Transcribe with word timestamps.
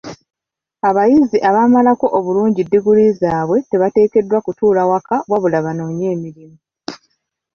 Abayizi 0.89 1.37
abamalako 1.49 2.05
obulungi 2.17 2.61
ddiguli 2.63 3.05
zaabwe 3.19 3.57
tebateekeddwa 3.69 4.39
kutuula 4.45 4.81
waka 4.89 5.15
wabula 5.29 5.57
banoonye 5.65 6.05
emirimu. 6.15 6.57